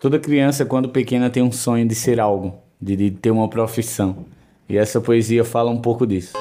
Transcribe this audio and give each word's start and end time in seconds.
Toda 0.00 0.18
criança, 0.18 0.66
quando 0.66 0.88
pequena, 0.88 1.30
tem 1.30 1.42
um 1.42 1.52
sonho 1.52 1.86
de 1.86 1.94
ser 1.94 2.20
algo, 2.20 2.58
de, 2.80 2.96
de 2.96 3.10
ter 3.10 3.30
uma 3.30 3.48
profissão. 3.48 4.26
E 4.68 4.76
essa 4.76 5.00
poesia 5.00 5.44
fala 5.44 5.70
um 5.70 5.80
pouco 5.80 6.06
disso. 6.06 6.32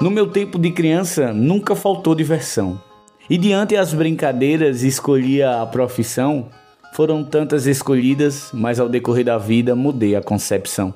No 0.00 0.10
meu 0.10 0.26
tempo 0.26 0.58
de 0.58 0.70
criança, 0.70 1.32
nunca 1.32 1.74
faltou 1.74 2.14
diversão. 2.14 2.80
E 3.30 3.38
diante 3.38 3.74
as 3.74 3.94
brincadeiras, 3.94 4.82
escolhia 4.82 5.62
a 5.62 5.66
profissão. 5.66 6.50
Foram 6.92 7.24
tantas 7.24 7.66
escolhidas, 7.66 8.50
mas 8.52 8.78
ao 8.78 8.88
decorrer 8.88 9.24
da 9.24 9.38
vida 9.38 9.74
mudei 9.74 10.14
a 10.14 10.22
concepção. 10.22 10.92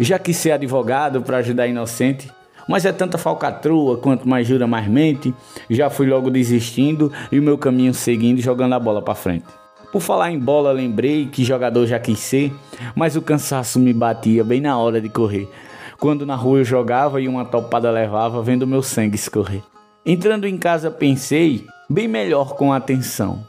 Já 0.00 0.18
quis 0.18 0.36
ser 0.36 0.52
advogado 0.52 1.22
para 1.22 1.36
ajudar 1.36 1.68
inocente, 1.68 2.28
mas 2.68 2.84
é 2.84 2.92
tanta 2.92 3.18
falcatrua, 3.18 3.96
quanto 3.96 4.28
mais 4.28 4.46
jura, 4.46 4.66
mais 4.66 4.86
mente. 4.88 5.34
Já 5.68 5.90
fui 5.90 6.06
logo 6.06 6.30
desistindo 6.30 7.12
e 7.30 7.38
o 7.38 7.42
meu 7.42 7.58
caminho 7.58 7.94
seguindo, 7.94 8.40
jogando 8.40 8.74
a 8.74 8.80
bola 8.80 9.02
para 9.02 9.14
frente. 9.14 9.46
Por 9.92 10.00
falar 10.00 10.30
em 10.30 10.38
bola, 10.38 10.72
lembrei 10.72 11.26
que 11.26 11.44
jogador 11.44 11.86
já 11.86 11.98
quis 11.98 12.18
ser, 12.18 12.52
mas 12.94 13.14
o 13.14 13.20
cansaço 13.20 13.78
me 13.78 13.92
batia 13.92 14.42
bem 14.42 14.60
na 14.60 14.78
hora 14.78 15.00
de 15.00 15.08
correr. 15.08 15.46
Quando 16.00 16.24
na 16.24 16.34
rua 16.34 16.60
eu 16.60 16.64
jogava 16.64 17.20
e 17.20 17.28
uma 17.28 17.44
topada 17.44 17.90
levava, 17.90 18.42
vendo 18.42 18.66
meu 18.66 18.82
sangue 18.82 19.16
escorrer. 19.16 19.62
Entrando 20.04 20.46
em 20.46 20.56
casa 20.56 20.90
pensei, 20.90 21.66
bem 21.88 22.08
melhor 22.08 22.56
com 22.56 22.72
atenção. 22.72 23.46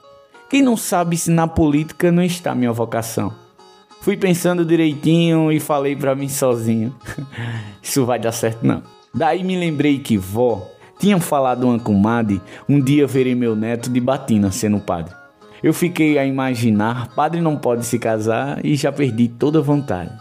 Quem 0.50 0.62
não 0.62 0.78
sabe 0.78 1.18
se 1.18 1.32
na 1.32 1.48
política 1.48 2.12
não 2.12 2.22
está 2.22 2.54
minha 2.54 2.72
vocação? 2.72 3.34
Fui 4.02 4.18
pensando 4.18 4.66
direitinho 4.66 5.50
e 5.50 5.62
falei 5.62 5.96
para 5.96 6.14
mim 6.14 6.28
sozinho. 6.28 6.94
Isso 7.82 8.06
vai 8.06 8.20
dar 8.20 8.34
certo 8.34 8.68
não. 8.68 8.84
Daí 9.14 9.44
me 9.44 9.56
lembrei 9.56 10.00
que 10.00 10.18
vó 10.18 10.74
tinha 11.00 11.20
falado 11.20 11.68
uma 11.68 11.78
comadre, 11.78 12.42
um 12.68 12.80
dia 12.80 13.06
verei 13.06 13.36
meu 13.36 13.56
neto 13.56 13.90
de 13.90 14.00
batina 14.00 14.52
sendo 14.52 14.80
padre. 14.80 15.14
Eu 15.62 15.74
fiquei 15.74 16.18
a 16.18 16.26
imaginar, 16.26 17.10
padre 17.10 17.42
não 17.42 17.58
pode 17.58 17.86
se 17.86 18.00
casar 18.00 18.66
e 18.66 18.76
já 18.76 18.92
perdi 18.92 19.28
toda 19.28 19.60
a 19.60 19.62
vontade. 19.62 20.12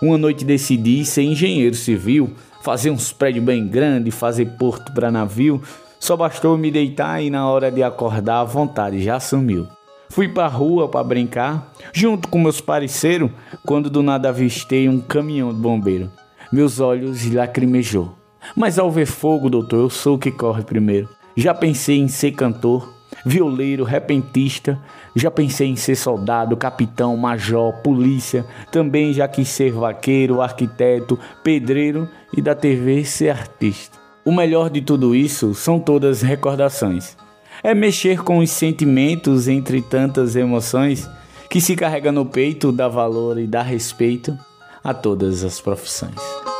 Uma 0.00 0.18
noite 0.18 0.44
decidi 0.44 1.04
ser 1.04 1.22
engenheiro 1.22 1.76
civil, 1.76 2.32
fazer 2.62 2.90
uns 2.90 3.12
prédios 3.12 3.44
bem 3.44 3.68
grandes, 3.68 4.14
fazer 4.14 4.46
porto 4.58 4.92
para 4.92 5.10
navio. 5.10 5.62
Só 6.00 6.16
bastou 6.16 6.58
me 6.58 6.70
deitar 6.70 7.22
e 7.22 7.30
na 7.30 7.46
hora 7.46 7.70
de 7.70 7.82
acordar 7.82 8.40
a 8.40 8.44
vontade 8.44 9.02
já 9.02 9.20
sumiu. 9.20 9.68
Fui 10.08 10.28
pra 10.28 10.46
rua 10.46 10.88
para 10.88 11.04
brincar, 11.04 11.72
junto 11.92 12.26
com 12.26 12.38
meus 12.38 12.60
parceiros, 12.60 13.30
quando 13.64 13.88
do 13.88 14.02
nada 14.02 14.30
avistei 14.30 14.88
um 14.88 14.98
caminhão 14.98 15.54
de 15.54 15.60
bombeiro. 15.60 16.10
Meus 16.50 16.80
olhos 16.80 17.30
lacrimejou. 17.30 18.21
Mas 18.56 18.78
ao 18.78 18.90
ver 18.90 19.06
fogo, 19.06 19.48
doutor, 19.48 19.80
eu 19.80 19.90
sou 19.90 20.16
o 20.16 20.18
que 20.18 20.30
corre 20.30 20.62
primeiro. 20.62 21.08
Já 21.36 21.54
pensei 21.54 21.98
em 21.98 22.08
ser 22.08 22.32
cantor, 22.32 22.92
violeiro, 23.24 23.84
repentista. 23.84 24.78
Já 25.14 25.30
pensei 25.30 25.68
em 25.68 25.76
ser 25.76 25.96
soldado, 25.96 26.56
capitão, 26.56 27.16
major, 27.16 27.72
polícia. 27.82 28.44
Também 28.70 29.12
já 29.12 29.26
quis 29.28 29.48
ser 29.48 29.72
vaqueiro, 29.72 30.40
arquiteto, 30.40 31.18
pedreiro 31.42 32.08
e 32.36 32.42
da 32.42 32.54
TV 32.54 33.04
ser 33.04 33.30
artista. 33.30 33.98
O 34.24 34.32
melhor 34.32 34.70
de 34.70 34.80
tudo 34.80 35.14
isso 35.14 35.54
são 35.54 35.80
todas 35.80 36.22
recordações. 36.22 37.16
É 37.62 37.74
mexer 37.74 38.22
com 38.22 38.38
os 38.38 38.50
sentimentos 38.50 39.48
entre 39.48 39.80
tantas 39.82 40.36
emoções 40.36 41.08
que 41.48 41.60
se 41.60 41.76
carrega 41.76 42.10
no 42.10 42.24
peito, 42.24 42.72
dá 42.72 42.88
valor 42.88 43.38
e 43.38 43.46
dá 43.46 43.62
respeito 43.62 44.38
a 44.82 44.94
todas 44.94 45.44
as 45.44 45.60
profissões. 45.60 46.51